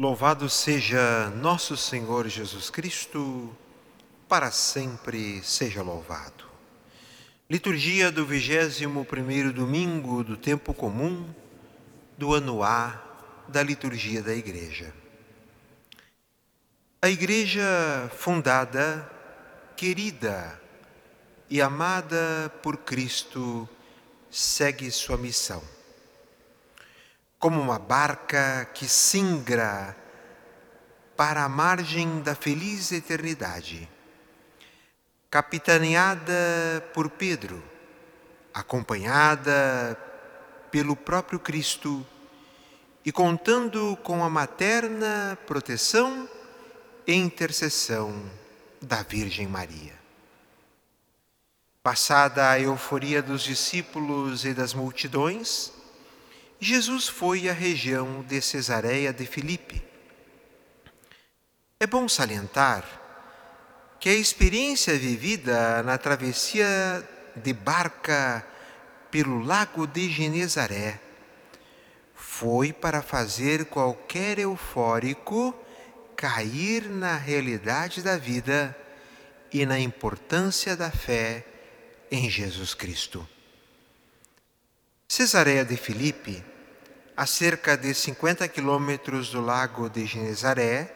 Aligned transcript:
Louvado 0.00 0.48
seja 0.48 1.28
nosso 1.28 1.76
Senhor 1.76 2.26
Jesus 2.26 2.70
Cristo, 2.70 3.54
para 4.26 4.50
sempre 4.50 5.42
seja 5.42 5.82
louvado. 5.82 6.46
Liturgia 7.50 8.10
do 8.10 8.26
21º 8.26 9.52
domingo 9.52 10.24
do 10.24 10.38
tempo 10.38 10.72
comum 10.72 11.28
do 12.16 12.32
ano 12.32 12.62
A 12.62 12.98
da 13.46 13.62
liturgia 13.62 14.22
da 14.22 14.34
Igreja. 14.34 14.90
A 17.02 17.10
Igreja 17.10 18.10
fundada, 18.16 19.06
querida 19.76 20.58
e 21.50 21.60
amada 21.60 22.50
por 22.62 22.78
Cristo 22.78 23.68
segue 24.30 24.90
sua 24.90 25.18
missão 25.18 25.62
como 27.40 27.58
uma 27.58 27.78
barca 27.78 28.68
que 28.74 28.86
singra 28.86 29.96
para 31.16 31.42
a 31.42 31.48
margem 31.48 32.20
da 32.20 32.34
feliz 32.34 32.92
eternidade. 32.92 33.88
Capitaneada 35.30 36.34
por 36.92 37.08
Pedro, 37.08 37.62
acompanhada 38.52 39.98
pelo 40.70 40.94
próprio 40.94 41.40
Cristo 41.40 42.06
e 43.04 43.10
contando 43.10 43.96
com 44.02 44.22
a 44.22 44.28
materna 44.28 45.38
proteção 45.46 46.28
e 47.06 47.14
intercessão 47.14 48.22
da 48.82 49.02
Virgem 49.02 49.46
Maria. 49.46 49.98
Passada 51.82 52.50
a 52.50 52.60
euforia 52.60 53.22
dos 53.22 53.42
discípulos 53.42 54.44
e 54.44 54.52
das 54.52 54.74
multidões, 54.74 55.72
Jesus 56.62 57.08
foi 57.08 57.48
à 57.48 57.54
região 57.54 58.22
de 58.22 58.38
Cesareia 58.42 59.14
de 59.14 59.24
Filipe. 59.24 59.82
É 61.80 61.86
bom 61.86 62.06
salientar 62.06 62.84
que 63.98 64.10
a 64.10 64.14
experiência 64.14 64.98
vivida 64.98 65.82
na 65.82 65.96
travessia 65.96 67.02
de 67.34 67.54
barca 67.54 68.46
pelo 69.10 69.42
lago 69.42 69.86
de 69.86 70.10
Genezaré 70.10 71.00
foi 72.14 72.74
para 72.74 73.00
fazer 73.00 73.64
qualquer 73.64 74.38
eufórico 74.38 75.58
cair 76.14 76.90
na 76.90 77.16
realidade 77.16 78.02
da 78.02 78.18
vida 78.18 78.76
e 79.50 79.64
na 79.64 79.80
importância 79.80 80.76
da 80.76 80.90
fé 80.90 81.42
em 82.10 82.28
Jesus 82.28 82.74
Cristo. 82.74 83.26
Cesareia 85.08 85.64
de 85.64 85.78
Filipe 85.78 86.49
a 87.20 87.26
cerca 87.26 87.76
de 87.76 87.92
50 87.92 88.48
quilômetros 88.48 89.28
do 89.28 89.42
lago 89.42 89.90
de 89.90 90.06
Genezaré, 90.06 90.90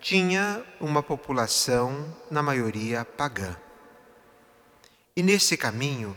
tinha 0.00 0.60
uma 0.80 1.04
população, 1.04 2.16
na 2.28 2.42
maioria 2.42 3.04
pagã. 3.04 3.56
E 5.14 5.22
nesse 5.22 5.56
caminho, 5.56 6.16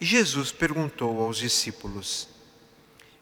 Jesus 0.00 0.50
perguntou 0.50 1.22
aos 1.22 1.36
discípulos: 1.36 2.28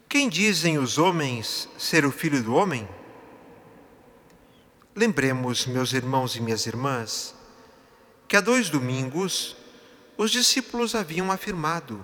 Quem 0.08 0.30
dizem 0.30 0.78
os 0.78 0.96
homens 0.96 1.68
ser 1.76 2.06
o 2.06 2.10
filho 2.10 2.42
do 2.42 2.54
homem? 2.54 2.88
Lembremos, 4.96 5.66
meus 5.66 5.92
irmãos 5.92 6.36
e 6.36 6.40
minhas 6.40 6.64
irmãs, 6.64 7.34
que 8.26 8.34
há 8.34 8.40
dois 8.40 8.70
domingos 8.70 9.58
os 10.16 10.30
discípulos 10.30 10.94
haviam 10.94 11.30
afirmado, 11.30 12.02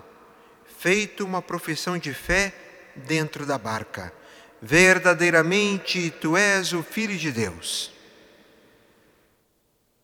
feito 0.79 1.25
uma 1.25 1.41
profissão 1.41 1.97
de 1.97 2.13
fé 2.13 2.64
dentro 2.97 3.45
da 3.45 3.59
barca. 3.59 4.13
Verdadeiramente 4.61 6.11
tu 6.11 6.37
és 6.37 6.73
o 6.73 6.83
Filho 6.83 7.17
de 7.19 7.31
Deus. 7.31 7.93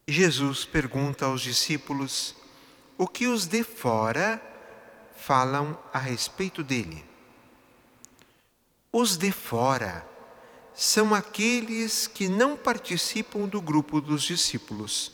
Jesus 0.06 0.64
pergunta 0.64 1.27
aos 1.27 1.41
discípulos 1.41 2.34
o 2.98 3.06
que 3.06 3.26
os 3.26 3.47
de 3.47 3.62
fora 3.62 4.42
falam 5.16 5.78
a 5.92 5.98
respeito 5.98 6.62
dele. 6.62 7.04
Os 8.93 9.16
de 9.16 9.31
fora 9.31 10.04
são 10.75 11.14
aqueles 11.14 12.06
que 12.06 12.28
não 12.28 12.56
participam 12.56 13.47
do 13.47 13.60
grupo 13.60 14.00
dos 14.00 14.22
discípulos. 14.22 15.12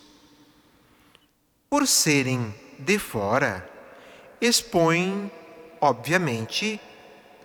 Por 1.68 1.86
serem 1.86 2.54
de 2.78 2.98
fora, 2.98 3.68
expõem, 4.40 5.30
obviamente, 5.80 6.80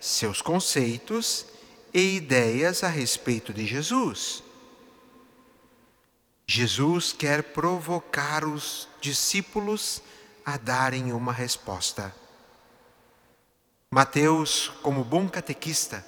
seus 0.01 0.41
conceitos 0.41 1.45
e 1.93 2.15
ideias 2.15 2.83
a 2.83 2.87
respeito 2.87 3.53
de 3.53 3.67
Jesus. 3.67 4.43
Jesus 6.47 7.13
quer 7.13 7.43
provocar 7.43 8.43
os 8.43 8.89
discípulos 8.99 10.01
a 10.43 10.57
darem 10.57 11.13
uma 11.13 11.31
resposta. 11.31 12.13
Mateus, 13.91 14.69
como 14.81 15.03
bom 15.03 15.29
catequista, 15.29 16.05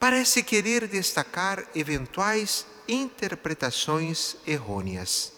parece 0.00 0.42
querer 0.42 0.88
destacar 0.88 1.62
eventuais 1.74 2.66
interpretações 2.88 4.36
errôneas. 4.46 5.32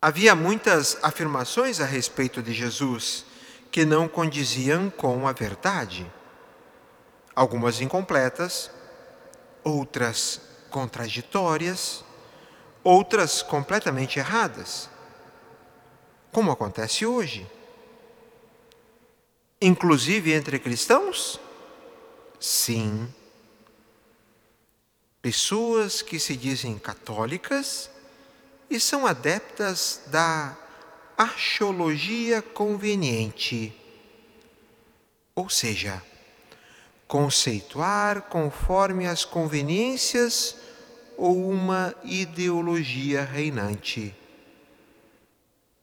Havia 0.00 0.34
muitas 0.34 0.96
afirmações 1.02 1.80
a 1.80 1.84
respeito 1.84 2.42
de 2.42 2.54
Jesus 2.54 3.26
que 3.74 3.84
não 3.84 4.06
condiziam 4.06 4.88
com 4.88 5.26
a 5.26 5.32
verdade. 5.32 6.08
Algumas 7.34 7.80
incompletas, 7.80 8.70
outras 9.64 10.40
contraditórias, 10.70 12.04
outras 12.84 13.42
completamente 13.42 14.20
erradas. 14.20 14.88
Como 16.30 16.52
acontece 16.52 17.04
hoje. 17.04 17.50
Inclusive 19.60 20.32
entre 20.32 20.60
cristãos? 20.60 21.40
Sim. 22.38 23.12
Pessoas 25.20 26.00
que 26.00 26.20
se 26.20 26.36
dizem 26.36 26.78
católicas 26.78 27.90
e 28.70 28.78
são 28.78 29.04
adeptas 29.04 30.00
da 30.06 30.56
archeologia 31.16 32.42
conveniente, 32.42 33.72
ou 35.34 35.48
seja, 35.48 36.02
conceituar 37.06 38.22
conforme 38.22 39.06
as 39.06 39.24
conveniências 39.24 40.56
ou 41.16 41.48
uma 41.48 41.94
ideologia 42.02 43.24
reinante. 43.24 44.14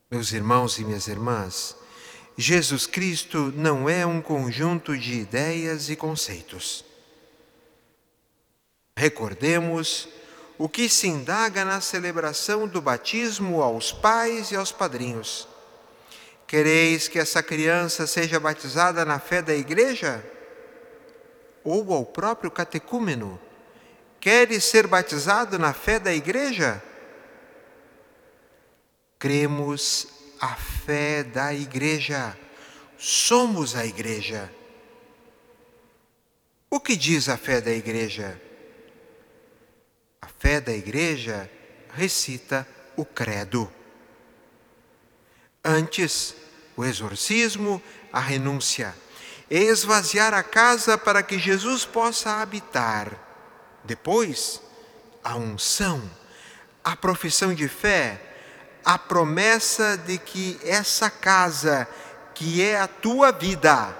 Meus 0.10 0.34
irmãos 0.34 0.78
e 0.78 0.84
minhas 0.84 1.08
irmãs, 1.08 1.76
Jesus 2.38 2.86
Cristo 2.86 3.54
não 3.56 3.88
é 3.88 4.06
um 4.06 4.22
conjunto 4.22 4.98
de 4.98 5.14
ideias 5.14 5.90
e 5.90 5.96
conceitos. 5.96 6.84
Recordemos 8.98 10.10
o 10.62 10.70
que 10.70 10.88
se 10.88 11.08
indaga 11.08 11.66
na 11.66 11.82
celebração 11.82 12.68
do 12.68 12.80
batismo 12.80 13.64
aos 13.64 13.92
pais 13.92 14.52
e 14.52 14.56
aos 14.56 14.72
padrinhos. 14.72 15.48
Quereis 16.46 17.08
que 17.08 17.18
essa 17.18 17.42
criança 17.42 18.06
seja 18.06 18.40
batizada 18.40 19.04
na 19.04 19.18
fé 19.18 19.42
da 19.42 19.56
igreja? 19.56 20.24
Ou 21.64 21.92
ao 21.92 22.06
próprio 22.06 22.52
catecúmeno? 22.52 23.42
Queres 24.20 24.64
ser 24.64 24.86
batizado 24.86 25.58
na 25.58 25.74
fé 25.74 25.98
da 25.98 26.14
igreja? 26.14 26.80
Cremos 29.18 30.06
a 30.40 30.54
fé 30.54 31.24
da 31.24 31.56
igreja. 31.56 32.38
Somos 33.00 33.76
a 33.76 33.84
igreja. 33.84 34.48
O 36.70 36.80
que 36.80 36.96
diz 36.96 37.30
a 37.30 37.36
fé 37.36 37.60
da 37.60 37.72
igreja? 37.72 38.40
Fé 40.42 40.60
da 40.60 40.74
igreja 40.74 41.48
recita 41.94 42.68
o 42.98 43.06
credo. 43.06 43.72
Antes, 45.64 46.36
o 46.76 46.84
exorcismo, 46.84 47.80
a 48.12 48.20
renúncia, 48.20 48.96
esvaziar 49.48 50.34
a 50.34 50.42
casa 50.42 50.98
para 50.98 51.22
que 51.22 51.38
Jesus 51.38 51.86
possa 51.86 52.42
habitar. 52.42 53.16
Depois, 53.84 54.60
a 55.24 55.36
unção, 55.36 56.02
a 56.84 56.96
profissão 56.96 57.54
de 57.54 57.68
fé, 57.68 58.20
a 58.84 58.98
promessa 58.98 59.96
de 59.96 60.18
que 60.18 60.60
essa 60.64 61.08
casa, 61.12 61.88
que 62.34 62.64
é 62.64 62.80
a 62.80 62.88
tua 62.88 63.32
vida, 63.32 63.96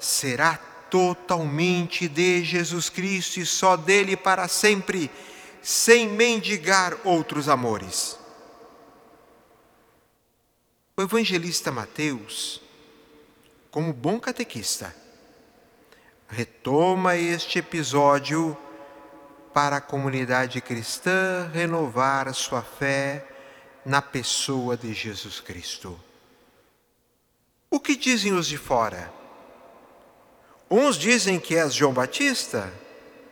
será 0.00 0.58
totalmente 0.90 2.08
de 2.08 2.44
Jesus 2.44 2.88
Cristo 2.88 3.40
e 3.40 3.46
só 3.46 3.76
dele 3.76 4.16
para 4.16 4.48
sempre, 4.48 5.10
sem 5.62 6.08
mendigar 6.08 6.96
outros 7.04 7.48
amores. 7.48 8.18
O 10.96 11.02
evangelista 11.02 11.70
Mateus, 11.70 12.60
como 13.70 13.92
bom 13.92 14.18
catequista, 14.18 14.94
retoma 16.28 17.16
este 17.16 17.60
episódio 17.60 18.56
para 19.52 19.76
a 19.76 19.80
comunidade 19.80 20.60
cristã 20.60 21.50
renovar 21.52 22.32
sua 22.34 22.62
fé 22.62 23.26
na 23.84 24.02
pessoa 24.02 24.76
de 24.76 24.92
Jesus 24.92 25.40
Cristo. 25.40 25.98
O 27.70 27.80
que 27.80 27.96
dizem 27.96 28.32
os 28.32 28.46
de 28.46 28.58
fora? 28.58 29.12
Uns 30.70 30.96
dizem 30.96 31.40
que 31.40 31.56
és 31.56 31.72
João 31.72 31.92
Batista. 31.92 32.70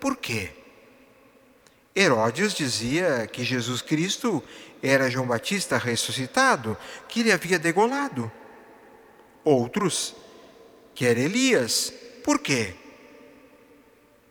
Por 0.01 0.17
quê? 0.17 0.51
Herodes 1.95 2.55
dizia 2.55 3.27
que 3.27 3.45
Jesus 3.45 3.83
Cristo 3.83 4.43
era 4.83 5.11
João 5.11 5.27
Batista 5.27 5.77
ressuscitado, 5.77 6.77
que 7.09 7.21
ele 7.21 7.33
havia 7.33 7.59
degolado. 7.59 8.31
Outros, 9.45 10.15
que 10.95 11.05
era 11.05 11.21
Elias. 11.21 11.93
Por 12.25 12.39
quê? 12.39 12.75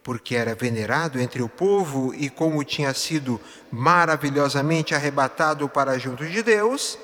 Porque 0.03 0.35
era 0.35 0.53
venerado 0.53 1.19
entre 1.19 1.41
o 1.41 1.49
povo 1.49 2.13
e, 2.13 2.29
como 2.29 2.63
tinha 2.63 2.93
sido 2.93 3.39
maravilhosamente 3.71 4.93
arrebatado 4.93 5.67
para 5.69 5.97
junto 5.97 6.25
de 6.25 6.43
Deus, 6.43 6.97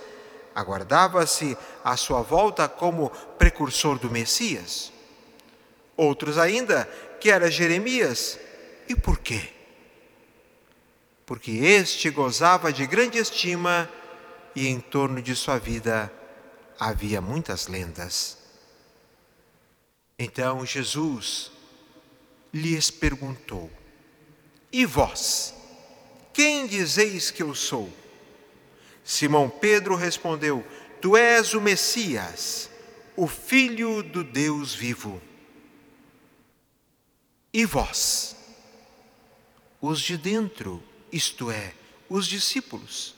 aguardava-se 0.54 1.58
a 1.84 1.96
sua 1.96 2.22
volta 2.22 2.68
como 2.68 3.10
precursor 3.38 3.98
do 3.98 4.10
Messias. 4.12 4.92
Outros 6.02 6.40
ainda, 6.40 6.86
que 7.20 7.30
era 7.30 7.52
Jeremias. 7.52 8.40
E 8.90 8.96
por 8.96 9.20
quê? 9.20 9.40
Porque 11.28 11.52
este 11.52 12.10
gozava 12.10 12.74
de 12.74 12.88
grande 12.88 13.20
estima 13.20 13.88
e 14.56 14.68
em 14.68 14.80
torno 14.80 15.22
de 15.22 15.36
sua 15.36 15.60
vida 15.60 16.12
havia 16.80 17.22
muitas 17.22 17.68
lendas. 17.68 18.40
Então 20.18 20.66
Jesus 20.66 21.52
lhes 22.52 22.90
perguntou: 22.90 23.70
E 24.72 24.88
vós, 24.88 25.54
quem 26.34 26.66
dizeis 26.66 27.30
que 27.30 27.44
eu 27.44 27.54
sou? 27.54 27.94
Simão 29.04 29.48
Pedro 29.48 29.94
respondeu: 29.94 30.66
Tu 31.00 31.16
és 31.16 31.54
o 31.54 31.62
Messias, 31.62 32.72
o 33.16 33.28
Filho 33.28 34.02
do 34.02 34.24
Deus 34.24 34.74
vivo. 34.74 35.22
E 37.54 37.66
vós, 37.66 38.36
os 39.82 40.00
de 40.00 40.18
dentro, 40.18 40.82
isto 41.12 41.52
é, 41.52 41.74
os 42.10 42.26
discípulos, 42.26 43.14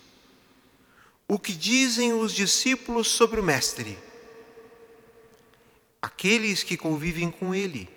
o 1.28 1.38
que 1.38 1.54
dizem 1.54 2.14
os 2.14 2.34
discípulos 2.34 3.10
sobre 3.10 3.40
o 3.40 3.44
Mestre? 3.44 3.98
Aqueles 6.02 6.64
que 6.64 6.76
convivem 6.76 7.30
com 7.30 7.54
ele. 7.54 7.88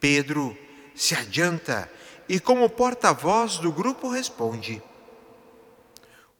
Pedro 0.00 0.56
se 0.94 1.14
adianta 1.14 1.90
e, 2.26 2.40
como 2.40 2.68
porta-voz 2.70 3.58
do 3.58 3.70
grupo, 3.70 4.08
responde: 4.08 4.82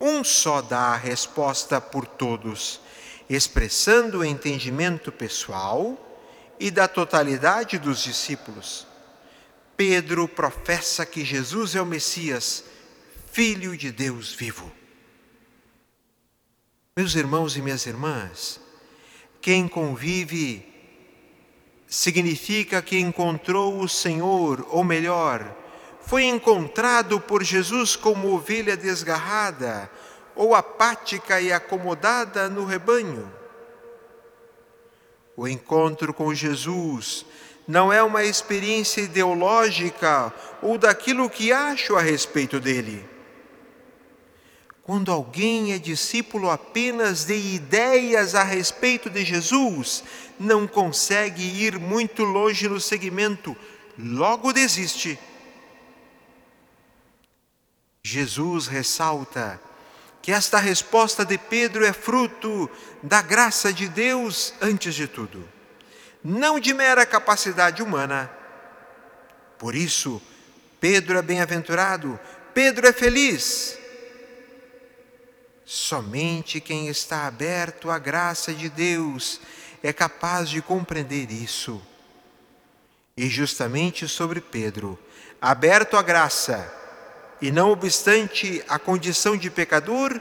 um 0.01 0.25
só 0.25 0.63
dá 0.63 0.95
a 0.95 0.97
resposta 0.97 1.81
por 1.81 2.07
todos, 2.07 2.81
expressando 3.29 4.21
o 4.21 4.25
entendimento 4.25 5.13
pessoal 5.13 6.10
e 6.61 6.71
da 6.71 6.87
totalidade 6.87 7.79
dos 7.79 8.03
discípulos. 8.03 8.87
Pedro 9.79 10.29
professa 10.29 11.07
que 11.07 11.25
Jesus 11.25 11.75
é 11.75 11.81
o 11.81 11.87
Messias, 11.87 12.63
Filho 13.33 13.77
de 13.77 13.91
Deus 13.91 14.35
vivo. 14.35 14.71
Meus 16.95 17.15
irmãos 17.15 17.57
e 17.57 17.63
minhas 17.63 17.87
irmãs, 17.87 18.61
quem 19.41 19.67
convive 19.67 20.67
significa 21.87 22.83
que 22.83 22.99
encontrou 22.99 23.81
o 23.81 23.89
Senhor, 23.89 24.67
ou 24.69 24.85
melhor, 24.85 25.57
foi 26.03 26.25
encontrado 26.25 27.19
por 27.21 27.43
Jesus 27.43 27.97
como 27.97 28.35
ovelha 28.35 28.77
desgarrada 28.77 29.91
ou 30.35 30.55
apática 30.55 31.41
e 31.41 31.53
acomodada 31.53 32.51
no 32.51 32.67
rebanho. 32.67 33.40
O 35.37 35.49
encontro 35.49 36.13
com 36.13 36.35
Jesus 36.35 37.25
não 37.67 37.93
é 37.93 38.03
uma 38.03 38.25
experiência 38.25 39.01
ideológica 39.01 40.33
ou 40.61 40.77
daquilo 40.77 41.31
que 41.31 41.53
acho 41.53 41.97
a 41.97 42.01
respeito 42.01 42.59
dele. 42.59 43.09
Quando 44.83 45.13
alguém 45.13 45.73
é 45.73 45.79
discípulo 45.79 46.51
apenas 46.51 47.25
de 47.25 47.37
ideias 47.37 48.35
a 48.35 48.43
respeito 48.43 49.09
de 49.09 49.25
Jesus, 49.25 50.03
não 50.39 50.67
consegue 50.67 51.43
ir 51.43 51.79
muito 51.79 52.25
longe 52.25 52.69
no 52.69 52.81
segmento, 52.81 53.57
logo 53.97 54.53
desiste 54.53 55.19
Jesus 58.03 58.67
ressalta 58.67 59.61
que 60.23 60.33
esta 60.33 60.59
resposta 60.59 61.25
de 61.25 61.39
Pedro 61.39 61.85
é 61.85 61.93
fruto 61.93 62.71
da 63.03 63.23
graça 63.23 63.73
de 63.73 63.89
Deus 63.89 64.53
antes 64.61 64.95
de 64.95 65.07
tudo, 65.07 65.49
não 66.23 66.61
de 66.61 66.75
mera 66.75 67.07
capacidade 67.07 67.83
humana. 67.83 68.31
Por 69.59 69.75
isso, 69.75 70.21
Pedro 70.81 71.19
é 71.19 71.23
bem-aventurado, 71.23 72.19
Pedro 72.53 72.87
é 72.87 72.93
feliz. 72.93 73.79
Somente 75.65 76.61
quem 76.61 76.89
está 76.89 77.27
aberto 77.27 77.91
à 77.91 77.99
graça 77.99 78.53
de 78.53 78.69
Deus 78.69 79.41
é 79.83 79.93
capaz 79.93 80.49
de 80.49 80.61
compreender 80.61 81.31
isso. 81.31 81.81
E 83.17 83.29
justamente 83.29 84.09
sobre 84.09 84.41
Pedro, 84.41 84.99
aberto 85.41 85.97
à 85.97 86.03
graça, 86.03 86.80
e 87.41 87.51
não 87.51 87.71
obstante 87.71 88.63
a 88.69 88.79
condição 88.79 89.37
de 89.37 89.51
pecador, 89.51 90.21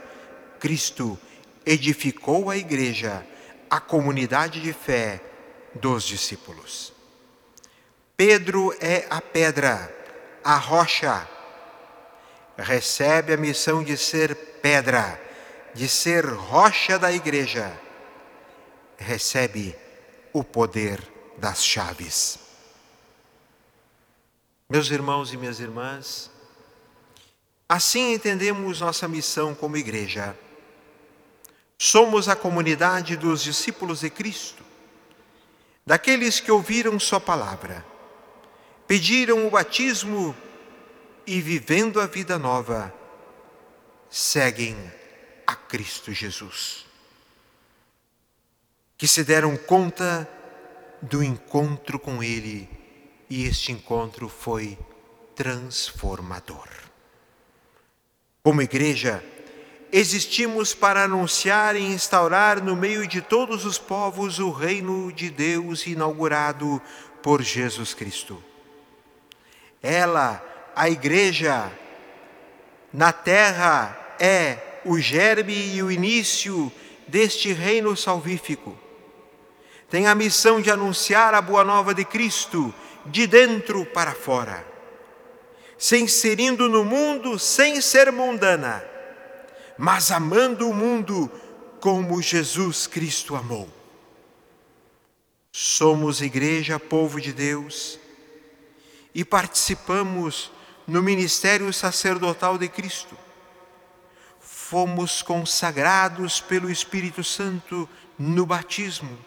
Cristo 0.58 1.18
edificou 1.64 2.50
a 2.50 2.56
igreja, 2.56 3.26
a 3.68 3.78
comunidade 3.78 4.60
de 4.60 4.72
fé 4.72 5.20
dos 5.74 6.04
discípulos. 6.04 6.92
Pedro 8.16 8.74
é 8.80 9.06
a 9.08 9.20
pedra, 9.20 9.94
a 10.44 10.56
rocha. 10.56 11.28
Recebe 12.56 13.32
a 13.32 13.36
missão 13.36 13.82
de 13.82 13.96
ser 13.96 14.34
pedra, 14.62 15.20
de 15.74 15.88
ser 15.88 16.26
rocha 16.26 16.98
da 16.98 17.12
igreja. 17.12 17.72
Recebe 18.98 19.74
o 20.32 20.44
poder 20.44 21.00
das 21.38 21.64
chaves. 21.64 22.38
Meus 24.68 24.90
irmãos 24.90 25.32
e 25.32 25.36
minhas 25.36 25.58
irmãs, 25.58 26.30
Assim 27.72 28.14
entendemos 28.14 28.80
nossa 28.80 29.06
missão 29.06 29.54
como 29.54 29.76
igreja. 29.76 30.36
Somos 31.78 32.28
a 32.28 32.34
comunidade 32.34 33.16
dos 33.16 33.44
discípulos 33.44 34.00
de 34.00 34.10
Cristo, 34.10 34.64
daqueles 35.86 36.40
que 36.40 36.50
ouviram 36.50 36.98
Sua 36.98 37.20
palavra, 37.20 37.86
pediram 38.88 39.46
o 39.46 39.50
batismo 39.50 40.34
e, 41.24 41.40
vivendo 41.40 42.00
a 42.00 42.08
vida 42.08 42.40
nova, 42.40 42.92
seguem 44.10 44.76
a 45.46 45.54
Cristo 45.54 46.12
Jesus. 46.12 46.84
Que 48.98 49.06
se 49.06 49.22
deram 49.22 49.56
conta 49.56 50.28
do 51.00 51.22
encontro 51.22 52.00
com 52.00 52.20
Ele 52.20 52.68
e 53.30 53.44
este 53.44 53.70
encontro 53.70 54.28
foi 54.28 54.76
transformador. 55.36 56.89
Como 58.42 58.62
igreja, 58.62 59.22
existimos 59.92 60.72
para 60.72 61.04
anunciar 61.04 61.76
e 61.76 61.80
instaurar 61.80 62.62
no 62.62 62.74
meio 62.74 63.06
de 63.06 63.20
todos 63.20 63.66
os 63.66 63.76
povos 63.76 64.38
o 64.38 64.50
reino 64.50 65.12
de 65.12 65.28
Deus 65.28 65.86
inaugurado 65.86 66.80
por 67.22 67.42
Jesus 67.42 67.92
Cristo. 67.92 68.42
Ela, 69.82 70.42
a 70.74 70.88
igreja, 70.88 71.70
na 72.90 73.12
terra 73.12 74.16
é 74.18 74.80
o 74.86 74.98
germe 74.98 75.74
e 75.74 75.82
o 75.82 75.90
início 75.90 76.72
deste 77.06 77.52
reino 77.52 77.94
salvífico. 77.94 78.74
Tem 79.90 80.06
a 80.06 80.14
missão 80.14 80.62
de 80.62 80.70
anunciar 80.70 81.34
a 81.34 81.42
boa 81.42 81.62
nova 81.62 81.92
de 81.92 82.06
Cristo 82.06 82.72
de 83.04 83.26
dentro 83.26 83.84
para 83.84 84.14
fora 84.14 84.69
se 85.80 85.96
inserindo 85.96 86.68
no 86.68 86.84
mundo 86.84 87.38
sem 87.38 87.80
ser 87.80 88.12
mundana, 88.12 88.84
mas 89.78 90.12
amando 90.12 90.68
o 90.68 90.74
mundo 90.74 91.32
como 91.80 92.20
Jesus 92.20 92.86
Cristo 92.86 93.34
amou. 93.34 93.66
Somos 95.50 96.20
igreja, 96.20 96.78
povo 96.78 97.18
de 97.18 97.32
Deus, 97.32 97.98
e 99.14 99.24
participamos 99.24 100.52
no 100.86 101.02
ministério 101.02 101.72
sacerdotal 101.72 102.58
de 102.58 102.68
Cristo. 102.68 103.16
Fomos 104.38 105.22
consagrados 105.22 106.42
pelo 106.42 106.70
Espírito 106.70 107.24
Santo 107.24 107.88
no 108.18 108.44
batismo 108.44 109.18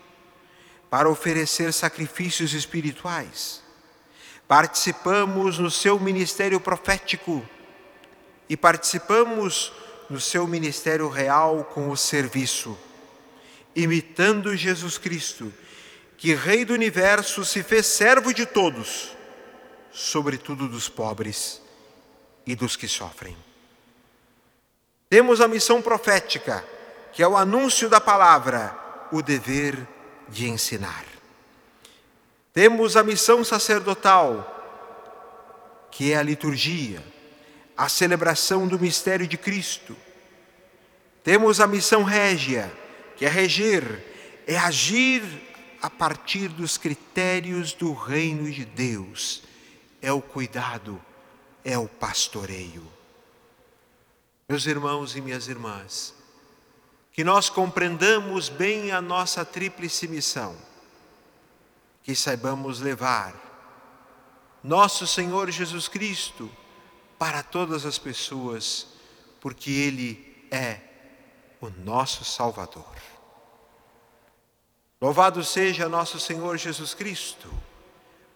para 0.88 1.10
oferecer 1.10 1.74
sacrifícios 1.74 2.53
espirituais. 2.53 3.63
Participamos 4.53 5.57
no 5.57 5.72
seu 5.72 6.00
ministério 6.00 6.60
profético 6.60 7.43
e 8.48 8.55
participamos 8.55 9.74
no 10.07 10.22
seu 10.22 10.45
ministério 10.45 11.10
real 11.10 11.63
com 11.74 11.89
o 11.89 11.98
serviço, 11.98 12.77
imitando 13.75 14.55
Jesus 14.55 15.00
Cristo, 15.00 15.51
que 16.17 16.36
Rei 16.36 16.65
do 16.65 16.72
universo 16.75 17.43
se 17.43 17.63
fez 17.63 17.88
servo 17.88 18.31
de 18.31 18.45
todos, 18.45 19.17
sobretudo 19.91 20.67
dos 20.69 20.88
pobres 20.88 21.60
e 22.45 22.53
dos 22.53 22.75
que 22.75 22.88
sofrem. 22.88 23.36
Temos 25.10 25.41
a 25.41 25.48
missão 25.48 25.81
profética, 25.81 26.63
que 27.12 27.24
é 27.24 27.27
o 27.27 27.36
anúncio 27.36 27.89
da 27.89 28.00
palavra, 28.00 28.77
o 29.12 29.24
dever 29.24 29.75
de 30.29 30.48
ensinar. 30.48 31.12
Temos 32.53 32.95
a 32.95 33.03
missão 33.03 33.43
sacerdotal, 33.43 34.51
que 35.89 36.13
é 36.13 36.17
a 36.17 36.24
liturgia, 36.24 37.03
a 37.75 37.89
celebração 37.89 38.67
do 38.67 38.79
mistério 38.79 39.27
de 39.27 39.38
Cristo. 39.38 39.98
Temos 41.24 41.60
a 41.60 41.65
missão 41.65 42.03
régia, 42.03 42.72
que 43.17 43.25
é 43.25 43.29
reger, 43.29 44.05
é 44.45 44.55
agir 44.55 45.24
a 45.81 45.89
partir 45.89 46.48
dos 46.48 46.77
critérios 46.77 47.74
do 47.74 47.91
reino 47.91 48.50
de 48.51 48.65
Deus, 48.65 49.41
é 50.00 50.12
o 50.12 50.22
cuidado, 50.22 51.01
é 51.65 51.77
o 51.77 51.88
pastoreio. 51.88 52.88
Meus 54.48 54.67
irmãos 54.67 55.15
e 55.15 55.22
minhas 55.22 55.48
irmãs, 55.48 56.13
que 57.12 57.24
nós 57.24 57.50
compreendamos 57.50 58.48
bem 58.48 58.91
a 58.91 59.01
nossa 59.01 59.43
tríplice 59.43 60.07
missão, 60.07 60.55
que 62.03 62.15
saibamos 62.15 62.81
levar 62.81 63.33
nosso 64.62 65.07
Senhor 65.07 65.50
Jesus 65.50 65.88
Cristo 65.88 66.51
para 67.17 67.41
todas 67.41 67.86
as 67.86 67.98
pessoas, 67.98 68.88
porque 69.39 69.72
Ele 69.72 70.48
é 70.51 70.79
o 71.60 71.69
nosso 71.69 72.24
Salvador. 72.25 72.95
Louvado 75.01 75.43
seja 75.43 75.89
nosso 75.89 76.19
Senhor 76.19 76.57
Jesus 76.57 76.93
Cristo, 76.93 77.50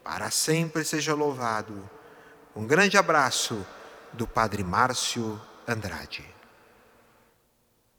para 0.03 0.29
sempre 0.31 0.83
seja 0.83 1.13
louvado. 1.13 1.89
Um 2.55 2.65
grande 2.65 2.97
abraço 2.97 3.65
do 4.11 4.27
Padre 4.27 4.63
Márcio 4.63 5.39
Andrade. 5.67 6.36